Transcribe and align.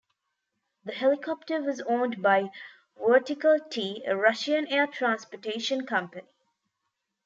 The 0.83 0.93
helicopter 0.93 1.61
was 1.61 1.79
owned 1.81 2.23
by 2.23 2.49
Vertikal-T, 2.97 4.03
a 4.07 4.17
Russian 4.17 4.65
air 4.65 4.87
transportation 4.87 5.85
company. 5.85 6.25